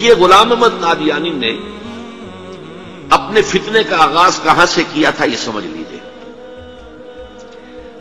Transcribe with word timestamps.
یہ 0.00 0.14
غلام 0.14 0.52
احمد 0.52 0.80
قادیانی 0.80 1.30
نے 1.30 1.58
اپنے 3.10 3.42
فتنے 3.42 3.82
کا 3.82 4.02
آغاز 4.02 4.40
کہاں 4.42 4.66
سے 4.66 4.82
کیا 4.92 5.10
تھا 5.10 5.24
یہ 5.24 5.36
سمجھ 5.36 5.66
لیجیے 5.66 5.98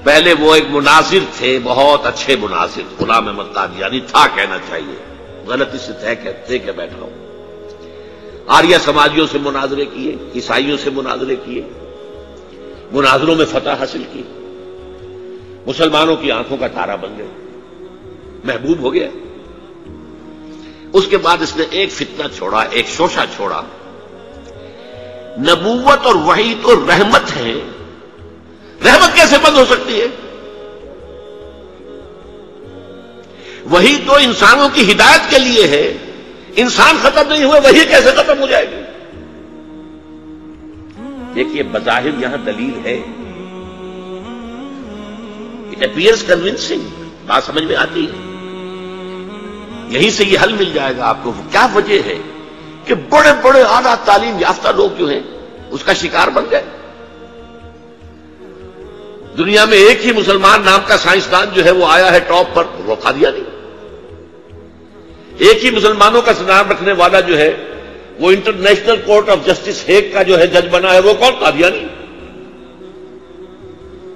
پہلے 0.04 0.34
وہ 0.39 0.55
ایک 0.55 0.63
مناظر 0.70 1.18
تھے، 1.38 1.60
بہت 1.63 2.05
اچھے 2.05 2.36
مناظر۔ 2.36 3.04
غلام 3.04 3.28
احمد 3.28 3.44
قادیانی 3.54 4.00
تھا 4.00 4.28
کہنا 4.36 4.58
چاہیے۔ 4.70 4.96
غلطی 5.47 5.78
سے 5.78 5.92
طے 6.02 6.16
کہتے 6.16 6.60
کہ 6.60 6.71
بیٹھا 6.71 7.02
ہوں۔ 7.02 7.27
آریہ 8.48 8.77
سماجیوں 8.77 9.27
سے 9.32 9.38
مناظرے 9.38 9.86
کیے، 9.86 10.16
عیسائیوں 10.36 10.77
سے 10.77 10.89
مناظرے 10.89 11.36
کیے، 11.36 11.62
مناظروں 12.91 13.36
میں 13.36 13.46
فتح 13.46 13.70
حاصل 13.70 14.04
کی۔ 14.14 14.23
مسلمانوں 15.68 16.16
کی 16.16 16.32
آنکھوں 16.32 16.57
کا 16.57 16.68
تارا 16.68 16.96
بن 16.96 17.18
گئے۔ 17.18 17.27
محبوب 18.43 18.80
ہو 18.80 18.93
گیا۔ 18.93 19.07
اس 20.96 21.07
کے 21.07 21.18
بعد 21.18 21.38
اس 21.41 21.55
نے 21.55 21.64
ایک 21.71 21.91
فتنہ 21.91 22.23
چھوڑا، 22.38 22.59
ایک 22.61 22.88
شوشہ 22.88 23.19
چھوڑا۔ 23.36 23.61
نبوت 25.38 26.06
اور 26.06 26.15
وہی 26.15 26.54
تو 26.61 26.88
رحمت 26.88 27.36
ہے۔ 27.36 27.54
رحمت 28.86 29.16
کیسے 29.16 29.36
بند 29.43 29.57
ہو 29.57 29.66
سکتی 29.66 30.02
ہے؟ 30.02 30.07
وہی 33.64 33.97
تو 34.08 34.16
انسانوں 34.16 34.69
کی 34.73 34.92
ہدایت 34.92 35.30
کے 35.30 35.39
لیے 35.39 35.67
ہے۔ 35.67 35.97
انسان 36.55 36.97
ختم 37.02 37.27
نہیں 37.27 37.44
ہوئے 37.44 37.59
وہی 37.59 37.86
کیسے 37.86 38.11
ختم 38.11 38.39
ہو 38.39 38.47
جائے 38.47 38.69
گی؟ 38.72 38.81
دیکھیے، 41.36 41.64
بظاہر 41.64 42.19
یہاں 42.19 42.38
دلیل 42.38 42.86
ہے۔ 42.86 43.02
اٹ 45.72 45.83
اپیئرس 45.83 46.23
کنوینسنگ 46.27 47.03
بات 47.27 47.44
سمجھ 47.44 47.64
میں 47.64 47.75
آتی 47.75 48.05
ہے۔ 48.05 48.25
یہیں 49.89 50.09
سے 50.09 50.23
یہ 50.25 50.39
حل 50.44 50.53
مل 50.53 50.72
جائے 50.73 50.98
گا 50.98 51.08
آپ 51.08 51.17
کو۔ 51.23 51.34
کیا 51.52 51.67
وجہ 51.75 52.00
ہے 52.06 52.17
کہ 52.86 52.95
بڑے 52.95 53.30
بڑے 53.42 53.62
اعلیٰ 53.62 53.95
تعلیم 54.06 54.39
یافتہ 54.39 54.67
لوگ 54.75 54.89
جو 54.98 55.09
ہیں، 55.09 55.19
اس 55.69 55.83
کا 55.83 55.94
شکار 55.94 56.27
بن 56.27 56.45
گئے؟ 56.52 56.64
دنیا 59.38 59.66
میں 59.66 59.77
ایک 59.77 60.05
ہی 60.05 60.11
مسلمان 60.11 60.61
نام 60.66 60.80
کا 60.88 60.97
سائنسدان 60.97 61.47
جو 61.53 61.66
ہے، 61.66 61.72
وہ 61.72 61.86
آیا 61.88 62.11
ہے 62.11 62.19
ٹاپ 62.19 62.55
پر 62.55 62.64
روکا 62.86 63.11
دیا 63.11 63.30
نہیں۔ 63.30 63.44
ایک 65.38 65.66
ہی 65.66 65.69
مسلمانوں 65.69 66.22
کا 66.22 66.31
نام 66.39 66.72
رکھنے 66.72 66.92
والا 66.92 67.20
جو 67.20 67.38
ہے، 67.38 67.55
وہ 68.20 68.31
international 68.31 68.95
court 69.05 69.30
of 69.30 69.38
justice 69.45 69.89
Hague 69.89 70.14
کا 70.14 70.23
جو 70.23 70.39
ہے 70.39 70.47
جج 70.47 70.67
بنا 70.72 70.94
ہے، 70.94 70.99
وہ 70.99 71.14
کون؟ 71.14 71.33
قادیانی۔ 71.39 71.86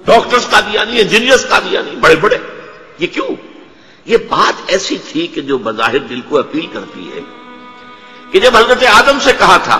ڈاکٹرز 0.05 0.49
قادیانی 0.49 1.01
انجینئرس 1.01 1.49
قادیانی، 1.49 1.91
بڑے 1.99 2.15
بڑے۔ 2.15 2.37
یہ 2.99 3.07
کیوں؟ 3.07 3.48
یہ 4.05 4.17
بات 4.29 4.61
ایسی 4.67 4.97
تھی 5.11 5.27
کہ 5.27 5.41
جو 5.41 5.57
بظاہر 5.57 5.97
دل 5.97 6.21
کو 6.21 6.39
اپیل 6.39 6.65
کرتی 6.73 7.11
ہے 7.15 7.21
کہ 8.31 8.39
جب 8.39 8.57
حضرت 8.57 8.83
آدم 8.93 9.17
سے 9.21 9.31
کہا 9.39 9.57
تھا، 9.57 9.75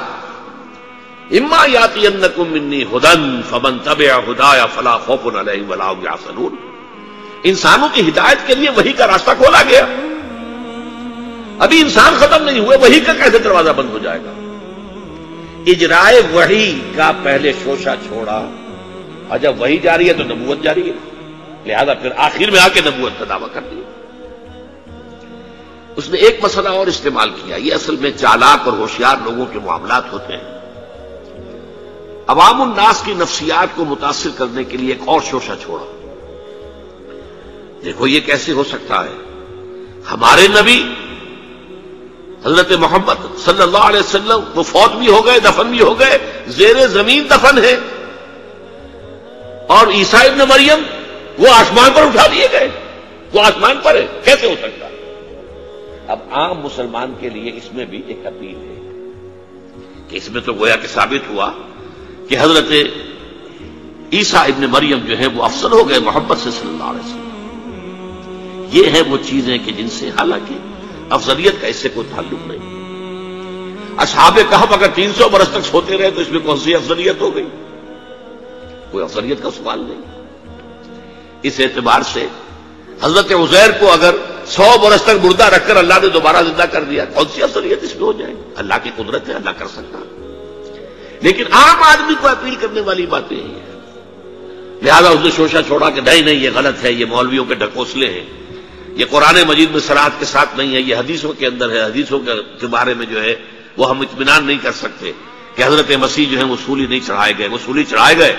اما 1.32 1.66
یاتی 1.68 2.04
منی 2.38 2.84
ہدن، 2.84 3.42
فمن 3.50 3.80
طب 3.80 4.02
ہدا 4.02 4.58
یا 4.58 4.66
فلاح 4.66 4.98
خوف 4.98 5.36
علیہ 5.36 5.64
ولا 5.70 5.92
یا 6.04 6.36
انسانوں 7.44 7.88
کی 7.94 8.10
ہدایت 8.10 8.48
کے 8.48 8.56
لیے 8.56 8.70
وہی 8.70 8.94
کا 8.94 9.08
راستہ 9.08 9.32
کھولا 9.38 9.64
گیا۔ 9.70 9.86
ابھی 11.60 11.82
انسان 11.82 12.14
ختم 12.20 12.44
نہیں 12.44 12.60
ہوئے، 12.60 12.78
وہی 12.78 13.00
کا 13.00 13.14
کیسے 13.14 13.40
دروازہ 13.40 13.70
بند 13.70 13.90
ہو 13.90 13.98
جائے 13.98 14.20
گا؟ 14.20 14.32
اجرائے 15.68 16.22
وہی 16.32 16.80
کا 16.96 17.12
پہلے 17.24 17.54
شوشہ 17.64 17.90
چھوڑا۔ 18.08 18.50
اور 19.28 19.38
جب 19.38 19.62
وہی 19.62 19.78
جاری 19.78 20.08
ہے 20.08 20.14
تو 20.14 20.24
نبوت 20.24 20.64
جاری 20.64 20.90
ہے۔ 20.90 20.94
لہذا 21.66 21.94
پھر 21.94 22.10
آخر 22.18 22.52
میں 22.52 22.60
آ 22.60 22.68
کے 22.68 22.82
نبوت 22.86 23.20
کا 23.20 23.26
دعویٰ 23.30 23.48
کر 23.54 23.62
دیا۔ 23.62 23.99
اس 26.00 26.10
نے 26.10 26.18
ایک 26.18 26.40
مسئلہ 26.44 26.70
اور 26.70 26.88
استعمال 26.88 27.30
کیا۔ 27.30 27.56
یہ 27.56 27.74
اصل 27.74 27.96
میں 27.96 28.12
چالاک 28.12 28.68
اور 28.68 28.78
ہوشیار 28.78 29.16
لوگوں 29.24 29.46
کے 29.46 29.60
معاملات 29.60 30.14
ہوتے 30.14 30.34
ہیں۔ 30.34 30.44
عوام 32.28 32.62
الناس 32.62 33.02
کی 33.06 33.14
نفسیات 33.14 33.76
کو 33.76 33.86
متاثر 33.86 34.30
کرنے 34.38 34.64
کے 34.64 34.78
لیے 34.78 34.90
ایک 34.90 35.02
اور 35.06 35.22
شوشہ 35.30 35.52
چھوڑا 35.64 35.86
دیکھو 37.86 38.08
یہ 38.08 38.20
کیسے 38.20 38.52
ہو 38.52 38.64
سکتا 38.64 39.04
ہے۔ 39.04 39.14
ہمارے 40.12 40.48
نبی 40.48 40.94
حضرت 42.46 42.72
محمد 42.72 43.40
صلی 43.46 43.62
اللہ 43.62 43.78
علیہ 43.78 44.00
وسلم 44.00 44.40
وہ 44.56 44.64
فوت 44.64 44.92
بھی 44.92 45.08
ہو 45.08 45.26
گئے، 45.26 45.40
دفن 45.40 45.68
بھی 45.68 45.82
ہو 45.82 46.00
گئے، 46.00 46.44
زیر 46.48 46.88
زمین 46.88 47.28
دفن 47.30 47.58
ہے 47.64 47.78
اور 49.68 49.88
عیسائی 49.88 50.30
ابن 50.30 50.40
مریم 50.50 50.84
وہ 51.40 51.48
آسمان 51.54 51.92
پر 51.96 52.02
اٹھا 52.02 52.28
دیے 52.28 52.48
گئے۔ 52.52 52.70
وہ 53.34 53.42
آسمان 53.42 53.80
پر 53.84 53.96
ہے 53.96 54.08
کیسے 54.24 54.48
ہو 54.50 54.56
سکتا 54.62 54.86
ہے؟ 54.86 54.99
اب 56.10 56.20
عام 56.32 56.60
مسلمان 56.60 57.14
کے 57.20 57.30
لیے 57.30 57.52
اس 57.56 57.74
میں 57.74 57.86
بھی 57.86 58.02
ایک 58.08 58.26
اپیل 58.26 58.56
ہے 58.56 58.78
کہ 60.10 60.18
اس 60.18 60.30
میں 60.30 60.42
تو 60.42 60.54
گویا 60.54 60.76
کہ 60.76 60.88
ثابت 60.88 61.30
ہوا 61.30 61.52
کہ 62.28 62.38
حضرت 62.40 62.72
عیسیٰ 64.14 64.42
ابن 64.42 64.66
مریم 64.70 65.00
جو 65.00 65.20
ہے 65.20 65.28
وہ 65.28 65.44
افسر 65.44 65.72
ہو 65.72 65.90
گئے 65.90 66.00
محبت 66.00 66.38
سے 66.38 66.52
صلی 66.52 66.70
اللہ 66.70 66.84
علیہ 66.84 67.00
وسلم۔ 67.00 67.30
یہ 68.72 68.86
ہے 68.86 69.02
وہ 69.02 69.18
چیزیں 69.26 69.58
کہ 69.66 69.72
جن 69.72 69.90
سے 69.90 70.10
حالانکہ 70.10 70.56
افضلیت 71.10 71.62
کا 71.62 71.68
اس 71.68 71.76
سے 71.76 71.90
کوئی 71.90 72.08
تعلق 72.16 72.48
نہیں۔ 72.48 72.80
اصحاب 73.98 74.40
کہب 74.50 74.74
اگر 74.74 74.88
تین 74.96 75.12
سو 75.18 75.30
برس 75.30 75.50
تک 75.50 75.66
سوتے 75.72 75.98
رہے 75.98 76.12
تو 76.12 76.22
اس 76.22 76.30
میں 76.30 76.40
کون 76.40 76.58
سی 76.58 76.76
افضلیت 76.76 77.22
ہو 77.22 77.36
گئی؟ 77.36 77.46
کوئی 78.92 79.04
افضلیت 79.04 79.44
کا 79.44 79.50
سوال 79.52 79.80
نہیں۔ 79.80 80.02
اس 81.44 81.60
اعتبار 81.60 82.02
سے 82.02 82.28
حضرت 83.02 83.32
عزیر 83.32 83.72
کو 83.80 83.92
اگر 83.92 84.16
سو 84.50 84.78
برس 84.82 85.04
تک 85.04 85.26
مردہ 85.26 85.44
رکھ 85.44 85.68
کر 85.68 85.76
اللہ 85.76 85.94
نے 86.02 86.08
دوبارہ 86.08 86.44
زندہ 86.44 86.64
کر 86.72 86.84
دیا۔ 86.84 87.06
کون 87.06 87.26
سی 87.36 87.44
افضلیت 87.44 87.84
اس 87.84 87.96
میں 87.96 88.04
ہو 88.04 88.14
جائے؟ 88.14 88.34
اللہ 88.56 88.74
کی 88.84 88.90
قدرت 88.96 89.30
ہے، 89.30 89.34
اللہ 89.34 89.50
کر 89.50 89.68
سکتا۔ 89.68 90.00
لیکن 91.22 91.44
عام 91.52 91.84
آدمی 91.84 92.14
کو 92.22 92.28
اپیل 92.28 92.56
کرنے 92.56 92.82
والی 92.82 93.06
باتیں 93.06 93.38
ہیں۔ 93.38 93.60
لہذا 94.82 95.10
اس 95.10 95.20
نے 95.24 95.30
شوشا 95.36 95.62
چھوڑا 95.62 95.90
کہ 95.90 96.02
نہیں 96.02 96.22
نہیں، 96.22 96.36
یہ 96.36 96.50
غلط 96.56 96.84
ہے، 96.84 96.92
یہ 96.92 97.06
مولویوں 97.06 97.46
کے 97.46 97.56
ڈھکوسلے 97.56 98.10
ہیں۔ 98.10 98.26
یہ 98.96 99.06
قرآن 99.10 99.36
مجید 99.48 99.72
میں 99.72 99.80
سرات 99.80 100.20
کے 100.20 100.26
ساتھ 100.26 100.50
نہیں 100.58 100.76
ہے، 100.76 100.82
یہ 100.82 100.96
حدیثوں 100.96 101.34
کے 101.34 101.48
اندر 101.48 101.70
ہے۔ 101.70 101.82
حدیثوں 101.82 102.20
کے 102.20 102.68
بارے 102.68 102.94
میں 102.94 103.06
جو 103.06 103.24
ہے، 103.24 103.36
وہ 103.78 103.90
ہم 103.90 104.00
اطمینان 104.00 104.46
نہیں 104.46 104.58
کر 104.64 104.72
سکتے 104.72 105.12
کہ 105.56 105.64
حضرت 105.64 105.92
مسیح 105.92 106.26
جو 106.32 106.38
ہے 106.38 106.44
وہ 106.44 106.56
سولی 106.66 106.86
نہیں 106.86 107.00
چڑھائے 107.08 107.34
گئے۔ 107.38 107.48
وہ 107.48 107.58
سولی 107.66 107.84
چڑھائے 107.84 108.18
گئے۔ 108.18 108.36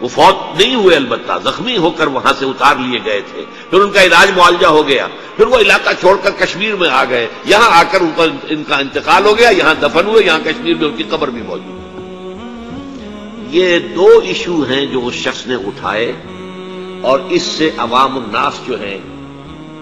وہ 0.00 0.08
فوت 0.08 0.60
نہیں 0.60 0.74
ہوئے 0.74 0.96
البتہ، 0.96 1.32
زخمی 1.44 1.76
ہو 1.76 1.90
کر 1.90 2.06
وہاں 2.06 2.32
سے 2.38 2.44
اتار 2.44 2.76
لیے 2.76 2.98
گئے 3.04 3.20
تھے۔ 3.20 3.44
پھر 3.70 3.80
ان 3.80 3.90
کا 3.90 4.02
علاج 4.02 4.30
معالجہ 4.36 4.66
ہو 4.66 4.88
گیا۔ 4.88 5.06
پھر 5.36 5.46
وہ 5.46 5.58
علاقہ 5.58 5.90
چھوڑ 6.00 6.16
کر 6.22 6.30
کشمیر 6.30 6.74
میں 6.74 6.88
آ 6.88 7.04
گئے۔ 7.04 7.26
یہاں 7.44 7.70
آ 7.70 7.82
کر 7.82 8.00
ان 8.48 8.64
کا 8.68 8.76
انتقال 8.76 9.26
ہو 9.26 9.38
گیا، 9.38 9.50
یہاں 9.50 9.74
دفن 9.82 10.06
ہوئے، 10.06 10.26
یہاں 10.26 10.40
کشمیر 10.44 10.74
میں 10.74 10.88
ان 10.88 10.96
کی 10.96 11.04
قبر 11.10 11.30
بھی 11.30 11.42
موجود 11.42 11.80
یہ 13.50 13.78
دو 13.78 14.20
ایشو 14.24 14.62
ہیں 14.62 14.86
جو 14.86 15.06
اس 15.06 15.14
شخص 15.14 15.46
نے 15.46 15.54
اٹھائے 15.54 16.12
اور 17.02 17.20
اس 17.28 17.42
سے 17.42 17.70
عوام 17.76 18.16
الناس 18.16 18.66
جو 18.66 18.80
ہیں 18.80 18.98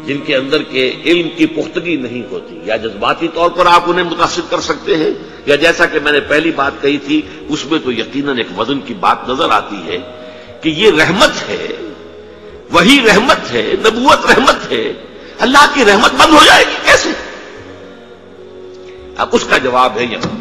جن 0.09 0.19
کے 0.27 0.37
اندر 0.37 0.63
کے 0.63 0.93
علم 1.05 1.29
کی 1.37 1.47
پختگی 1.47 1.97
نہیں 1.97 2.23
ہوتی 2.31 2.59
یا 2.65 2.77
جذباتی 2.77 3.29
طور 3.35 3.51
پر 3.51 3.67
آپ 3.67 3.83
انہیں 3.87 4.05
متاثر 4.05 4.43
کر 4.51 4.61
سکتے 4.61 4.97
ہیں 4.97 5.11
یا 5.47 5.57
جیسا 5.57 5.87
کہ 5.87 6.01
میں 6.01 6.13
نے 6.13 6.21
پہلی 6.21 6.51
بات 6.51 6.73
کہی 6.83 6.99
تھی، 6.99 7.23
اس 7.49 7.67
میں 7.67 7.79
تو 7.85 7.93
یقیناً 7.93 8.39
ایک 8.39 8.59
وزن 8.59 8.81
کی 8.81 8.95
بات 8.95 9.29
نظر 9.29 9.51
آتی 9.51 9.77
ہے 9.87 9.99
کہ 10.61 10.69
یہ 10.69 10.91
رحمت 10.91 11.49
ہے، 11.49 11.69
وہی 12.71 13.01
رحمت 13.07 13.53
ہے، 13.53 13.75
نبوت 13.81 14.27
رحمت 14.27 14.73
ہے، 14.73 14.93
اللہ 15.39 15.67
کی 15.75 15.85
رحمت 15.85 16.13
بند 16.13 16.35
ہو 16.35 16.45
جائے 16.45 16.65
گی 16.65 16.77
کیسے؟ 16.85 17.09
اب 19.17 19.29
اس 19.33 19.45
کا 19.45 19.59
جواب 19.59 19.99
ہے 19.99 20.05
یہاں۔ 20.05 20.37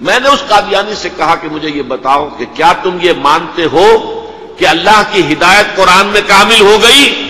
میں 0.00 0.20
نے 0.20 0.28
اس 0.28 0.42
قادیانی 0.48 0.94
سے 0.94 1.08
کہا 1.16 1.34
کہ 1.34 1.48
مجھے 1.48 1.70
یہ 1.70 1.82
بتاؤ 1.82 2.28
کہ 2.38 2.44
کیا 2.54 2.72
تم 2.82 2.98
یہ 3.00 3.12
مانتے 3.18 3.64
ہو 3.64 3.86
کہ 4.58 4.66
اللہ 4.66 5.02
کی 5.12 5.20
ہدایت 5.32 5.76
قرآن 5.76 6.06
میں 6.06 6.20
کامل 6.26 6.60
ہو 6.60 6.78
گئی؟ 6.82 7.27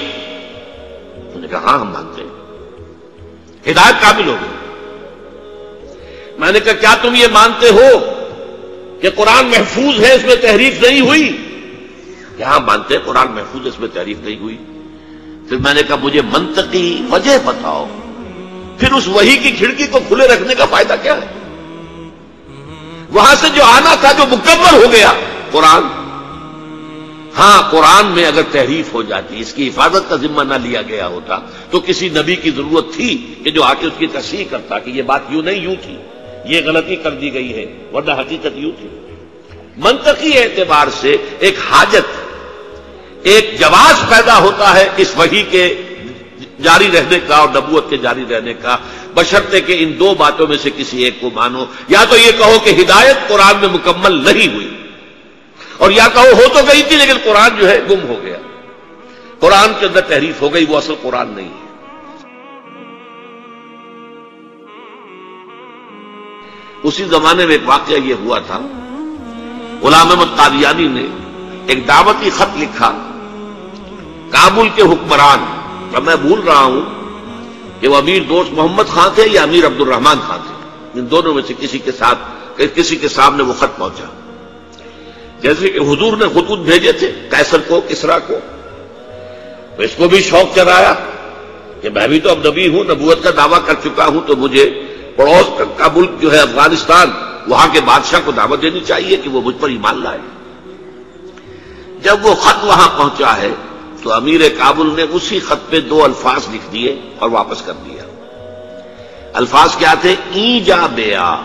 ہدایت 3.71 4.03
قابل 4.03 4.29
ہو 4.29 4.37
گئی 4.41 4.56
میں 6.39 6.53
نے 6.53 6.60
کہا، 6.60 6.72
کیا 6.72 6.95
تم 7.03 7.15
یہ 7.15 7.27
مانتے 7.33 7.69
ہو 7.69 7.89
کہ 9.01 9.10
قرآن 9.10 9.47
محفوظ 9.47 10.04
ہے، 10.04 10.15
اس 10.15 10.25
میں 10.25 10.37
تحریف 10.37 10.83
نہیں 10.83 11.01
ہوئی؟ 11.01 11.37
کیا 12.37 12.59
مانتے 12.59 12.97
ہیں 12.97 13.03
قرآن 13.04 13.33
محفوظ 13.33 13.63
ہے 13.63 13.69
اس 13.69 13.81
میں 13.81 13.89
تحریف 13.95 14.19
نہیں 14.21 14.37
ہوئی؟ 14.41 14.57
پھر 15.48 15.57
میں 15.57 15.75
نے 15.75 15.83
کہا، 15.83 15.97
مجھے 15.97 16.21
منطقی 16.22 17.03
وجہ 17.10 17.39
بتاؤ۔ 17.45 17.87
پھر 18.78 18.92
اس 18.92 19.09
وہی 19.09 19.37
کی 19.37 19.51
کھڑکی 19.51 19.87
کو 19.87 19.98
کھلے 20.09 20.28
رکھنے 20.28 20.54
کا 20.54 20.65
فائدہ 20.65 20.95
کیا 21.03 21.15
ہے؟ 21.15 21.27
وہاں 23.10 23.34
سے 23.34 23.48
جو 23.54 23.65
آنا 23.65 23.95
تھا، 23.95 24.13
جو 24.13 24.25
مکمل 24.31 24.84
ہو 24.84 24.92
گیا، 24.92 25.13
قرآن 25.51 25.83
ہاں 27.39 27.71
قرآن 27.71 28.07
میں 28.07 28.27
اگر 28.27 28.43
تحریف 28.53 28.95
ہو 28.95 29.03
جاتی، 29.03 29.41
اس 29.41 29.55
کی 29.55 29.69
حفاظت 29.69 30.09
کا 30.09 30.17
ذمہ 30.17 30.43
نہ 30.43 30.55
لیا 30.55 30.83
گیا 30.83 31.07
ہوتا، 31.07 31.39
تو 31.71 31.81
کسی 31.81 32.09
نبی 32.09 32.37
کی 32.37 32.51
ضرورت 32.51 32.95
تھی 32.95 33.35
کہ 33.45 33.51
جو 33.51 33.63
آ 33.63 33.75
کے 33.75 33.87
اس 33.87 33.93
کی 33.99 34.07
تصحیح 34.07 34.45
کرتا 34.51 34.79
کہ 34.79 34.91
یہ 34.91 35.03
بات 35.03 35.21
یوں 35.29 35.43
نہیں، 35.43 35.63
یوں 35.63 35.75
تھی، 35.83 35.97
یہ 36.45 36.61
غلطی 36.65 36.97
کر 36.97 37.11
دی 37.11 37.35
گئی 37.35 37.55
ہے، 37.55 37.67
ورنہ 37.93 38.11
حقیقت 38.11 38.57
یوں 38.57 38.71
تھی۔ 38.81 38.89
منطقی 39.77 40.39
اعتبار 40.39 40.87
سے 41.01 41.17
ایک 41.39 41.57
حاجت، 41.71 42.29
ایک 43.23 43.61
جواز 43.61 44.09
پیدا 44.09 44.39
ہوتا 44.39 44.75
ہے 44.75 44.89
اس 44.97 45.13
وحی 45.19 45.43
کے 45.43 45.83
جاری 46.63 46.89
رہنے 46.95 47.19
کا 47.29 47.37
اور 47.37 47.49
نبوت 47.49 47.91
کے 47.91 47.97
جاری 47.97 48.25
رہنے 48.31 48.55
کا۔ 48.55 48.77
بشرطے 49.15 49.61
کہ 49.61 49.77
ان 49.79 49.99
دو 49.99 50.15
باتوں 50.15 50.47
میں 50.47 50.57
سے 50.63 50.71
کسی 50.77 51.05
ایک 51.05 51.21
کو 51.21 51.31
مانو۔ 51.35 51.65
یا 51.89 52.05
تو 52.11 52.17
یہ 52.17 52.31
کہو 52.39 52.59
کہ 52.65 52.71
ہدایت 52.71 53.29
قرآن 53.29 53.55
میں 53.61 53.69
مکمل 53.69 54.25
نہیں 54.25 54.55
ہوئی۔ 54.55 54.78
اور 55.78 55.91
یا 55.91 56.09
کہو 56.15 56.33
ہو 56.33 56.48
تو 56.54 56.59
گئی 56.72 56.83
تھی 56.83 56.97
لیکن 56.97 57.15
قرآن 57.25 57.51
جو 57.60 57.69
ہے 57.69 57.80
گم 57.91 58.09
ہو 58.09 58.16
گیا۔ 58.22 58.36
قرآن 59.39 59.72
کے 59.80 59.86
اندر 59.86 60.01
تحریف 60.01 60.42
ہو 60.42 60.54
گئی، 60.54 60.65
وہ 60.69 60.77
اصل 60.77 60.95
قرآن 61.03 61.28
نہیں 61.28 61.48
ہے۔ 61.48 61.69
اسی 66.83 67.04
زمانے 67.04 67.47
میں 67.47 67.53
ایک 67.53 67.69
واقعہ 67.69 67.95
یہ 67.95 68.15
ہوا 68.15 68.39
تھا۔ 68.39 68.60
غلام 69.83 70.10
احمد 70.10 70.36
قادیانی 70.36 70.89
نے 70.89 71.07
ایک 71.66 71.89
دعوتی 71.89 72.30
خط 72.30 72.57
لکھا، 72.57 72.91
کابل 74.30 74.69
کے 74.75 74.83
حکمران۔ 74.83 75.45
اب 75.95 76.03
میں 76.03 76.16
بھول 76.16 76.41
رہا 76.41 76.63
ہوں 76.63 76.80
کہ 77.80 77.89
وہ 77.89 77.97
امیر 77.97 78.22
دوست 78.22 78.53
محمد 78.53 78.84
خان 78.89 79.09
تھے 79.15 79.25
یا 79.27 79.42
امیر 79.42 79.66
عبد 79.66 79.80
الرحمان 79.80 80.16
خان 80.27 80.41
تھے۔ 80.47 80.54
ان 81.01 81.10
دونوں 81.10 81.34
میں 81.34 81.42
سے 81.47 81.54
کسی 81.60 81.78
کے 81.78 81.92
ساتھ، 81.92 82.19
کسی 82.75 82.97
کے 82.97 83.09
سامنے 83.09 83.42
وہ 83.42 83.53
خط 83.53 83.78
پہنچا۔ 83.78 84.28
جیسے 85.41 85.71
کہ 85.71 85.79
حضور 85.79 86.17
نے 86.17 86.25
خطوط 86.35 86.59
بھیجے 86.59 86.93
تھے 86.93 87.13
کیسر 87.31 87.57
کو، 87.69 87.81
کسرا 87.89 88.19
کو۔ 88.19 88.39
تو 89.77 89.83
اس 89.83 89.91
کو 89.97 90.09
بھی 90.09 90.23
شوق 90.23 90.55
چلایا 90.55 90.95
کہ 91.81 91.91
میں 91.91 92.09
بھی 92.09 92.21
تو 92.21 92.31
اب 92.31 92.39
نبی 92.47 92.69
ہوں، 92.69 92.85
نبوت 92.85 93.23
کا 93.23 93.31
دعویٰ 93.37 93.59
کر 93.67 93.75
چکا 93.85 94.07
ہوں، 94.07 94.21
تو 94.27 94.37
مجھے 94.37 94.83
پڑوس 95.17 95.63
کا 95.77 95.89
ملک 95.95 96.11
جو 96.21 96.33
ہے 96.33 96.39
افغانستان، 96.39 97.11
وہاں 97.49 97.69
کے 97.73 97.81
بادشاہ 97.81 98.21
کو 98.25 98.33
دعوت 98.33 98.63
دینی 98.63 98.81
چاہیے 98.81 99.17
کہ 99.17 99.31
وہ 99.31 99.41
مجھ 99.45 99.57
پر 99.61 99.69
ایمان 99.69 100.03
لائے۔ 100.03 100.19
جب 102.03 102.27
وہ 102.27 102.35
خط 102.35 102.65
وہاں 102.65 102.99
پہنچا 102.99 103.37
ہے، 103.37 103.51
تو 104.03 104.13
امیر 104.13 104.41
کابل 104.59 104.93
نے 104.97 105.03
اسی 105.03 105.41
خط 105.41 105.71
پہ 105.71 105.81
دو 105.81 106.05
الفاظ 106.05 106.55
لکھ 106.55 106.73
دیے 106.73 107.01
اور 107.19 107.31
واپس 107.31 107.63
کر 107.63 107.73
دیا۔ 107.73 108.03
الفاظ 109.33 109.77
کیا 109.77 109.95
تھے؟ 110.01 110.15
ای 110.33 110.61
جا 110.61 110.87
بیا 110.87 111.37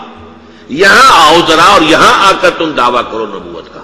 یہاں 0.74 1.28
آؤ 1.28 1.36
ذرا 1.48 1.64
اور 1.64 1.82
یہاں 1.82 2.28
آ 2.28 2.32
کر 2.42 2.50
تم 2.50 2.72
دعویٰ 2.72 3.02
کرو 3.12 3.26
نبوت 3.26 3.74
کا۔ 3.74 3.80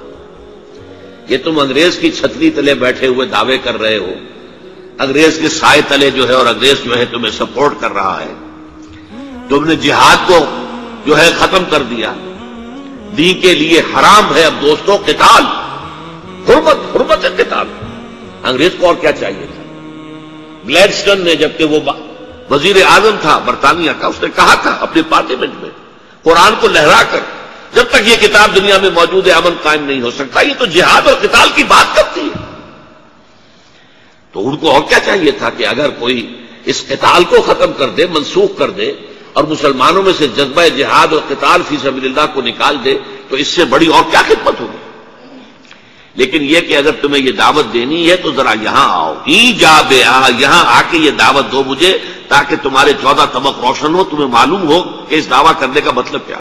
یہ 1.27 1.37
تم 1.43 1.59
انگریز 1.59 1.97
کی 2.01 2.11
چھتری 2.11 2.49
تلے 2.49 2.73
بیٹھے 2.73 3.07
ہوئے 3.07 3.27
دعوے 3.27 3.57
کر 3.57 3.81
رہے 3.81 3.97
ہو۔ 3.97 4.11
انگریز 4.99 5.37
کے 5.41 5.49
سائے 5.49 5.81
تلے 5.87 6.11
جو 6.11 6.29
ہے 6.29 6.33
اور 6.33 6.45
انگریز 6.45 6.83
جو 6.83 6.97
ہے 6.97 7.05
تمہیں 7.05 7.31
سپورٹ 7.31 7.73
کر 7.79 7.93
رہا 7.93 8.21
ہے۔ 8.21 8.33
تم 9.49 9.65
نے 9.65 9.75
جہاد 9.75 10.27
کو 10.27 10.37
جو 11.05 11.17
ہے 11.17 11.31
ختم 11.39 11.63
کر 11.69 11.83
دیا۔ 11.83 12.13
دی 13.17 13.33
کے 13.33 13.55
لیے 13.55 13.79
حرام 13.79 14.35
ہے 14.35 14.43
اب 14.43 14.53
دوستوں 14.61 14.97
قتال۔ 14.97 15.43
حرمت 16.49 16.95
حرمت 16.95 17.23
ہے 17.23 17.29
قتال۔ 17.37 17.67
انگریز 18.43 18.71
کو 18.79 18.87
اور 18.87 18.95
کیا 18.95 19.11
چاہیے 19.11 19.45
تھا؟ 19.55 19.63
گلیڈسٹن 20.67 21.21
نے 21.21 21.35
جبکہ 21.35 21.63
وہ 21.63 21.79
وزیر 22.49 22.75
اعظم 22.85 23.15
تھا، 23.21 23.37
برطانیہ 23.37 23.91
کا، 23.99 24.07
اس 24.07 24.21
نے 24.21 24.29
کہا 24.35 24.53
تھا 24.53 24.69
اپنے 24.69 25.01
پارلیمنٹ 25.09 25.53
میں 25.61 25.69
قرآن 26.23 26.53
کو 26.59 26.67
لہرا 26.67 27.03
کر 27.11 27.19
جب 27.73 27.83
تک 27.91 28.07
یہ 28.07 28.15
کتاب 28.15 28.55
دنیا 28.55 28.77
میں 28.77 28.89
موجود 28.89 29.27
ہے، 29.27 29.31
امن 29.31 29.55
قائم 29.63 29.83
نہیں 29.83 30.01
ہو 30.01 30.11
سکتا۔ 30.11 30.41
یہ 30.41 30.53
تو 30.59 30.65
جہاد 30.65 31.07
اور 31.07 31.15
قتال 31.21 31.49
کی 31.55 31.63
بات 31.63 31.95
کرتی 31.95 32.21
ہے۔ 32.21 32.43
تو 34.31 34.49
ان 34.49 34.57
کو 34.57 34.71
اور 34.71 34.81
کیا 34.81 34.99
چاہیے 34.99 35.31
تھا 35.31 35.49
کہ 35.49 35.67
اگر 35.67 35.89
کوئی 35.89 36.45
اس 36.65 36.85
قتال 36.87 37.23
کو 37.23 37.41
ختم 37.41 37.73
کر 37.73 37.89
دے، 37.89 38.05
منسوخ 38.07 38.57
کر 38.57 38.69
دے 38.69 38.93
اور 39.33 39.43
مسلمانوں 39.43 40.03
میں 40.03 40.13
سے 40.17 40.27
جذبہ 40.27 40.67
جہاد 40.67 41.13
اور 41.13 41.21
قتال 41.27 41.61
فی 41.69 41.77
سبیل 41.81 42.05
اللہ 42.05 42.33
کو 42.33 42.41
نکال 42.41 42.77
دے، 42.85 42.97
تو 43.29 43.35
اس 43.35 43.47
سے 43.47 43.65
بڑی 43.65 43.87
اور 43.87 44.03
کیا 44.11 44.21
خدمت 44.27 44.59
ہوگی؟ 44.59 44.77
لیکن 46.15 46.41
یہ 46.41 46.61
کہ 46.61 46.77
اگر 46.77 46.91
تمہیں 46.91 47.23
یہ 47.23 47.31
دعوت 47.31 47.73
دینی 47.73 48.11
ہے 48.11 48.15
تو 48.15 48.31
ذرا 48.31 48.53
یہاں 48.61 48.89
آؤ۔ 48.89 49.13
ای 49.25 49.53
جا 49.53 49.81
بے 49.81 50.03
آ، 50.03 50.29
یہاں 50.37 50.63
آ 50.65 50.81
کے 50.91 50.97
یہ 50.97 51.11
دعوت 51.11 51.51
دو 51.51 51.63
مجھے۔ 51.63 51.97
تاکہ 52.29 52.55
تمہارے 52.63 52.93
چودہ 53.01 53.25
طبق 53.33 53.59
روشن 53.65 53.95
ہو، 53.95 54.03
تمہیں 54.03 54.27
معلوم 54.27 54.67
ہو 54.69 54.81
کہ 55.07 55.15
اس 55.15 55.29
دعویٰ 55.29 55.53
کرنے 55.59 55.81
کا 55.81 55.91
مطلب 55.95 56.21
کیا 56.27 56.37